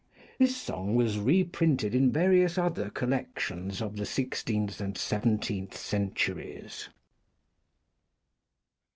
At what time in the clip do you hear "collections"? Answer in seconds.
2.89-3.83